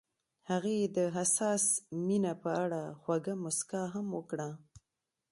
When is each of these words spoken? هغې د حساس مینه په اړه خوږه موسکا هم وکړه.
هغې 0.49 0.77
د 0.97 0.97
حساس 1.15 1.63
مینه 2.05 2.33
په 2.43 2.49
اړه 2.63 2.81
خوږه 3.01 3.33
موسکا 3.43 3.83
هم 3.93 4.07
وکړه. 4.17 4.49